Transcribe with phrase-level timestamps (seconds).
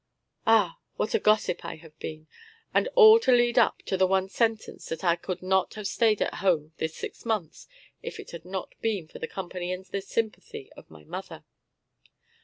[0.47, 0.79] Ah!
[0.97, 2.25] what a gossip I have been!
[2.73, 6.23] And all to lead up to the one sentence that I could not have stayed
[6.23, 7.67] at home this six months
[8.01, 11.45] if it had not been for the company and the sympathy of my mother.